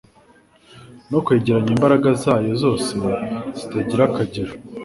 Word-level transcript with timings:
no 1.11 1.19
kwegeranya 1.25 1.71
imbaraga 1.75 2.09
zayo 2.21 2.51
zose 2.63 2.93
zitagira 3.57 4.01
akagero, 4.09 4.51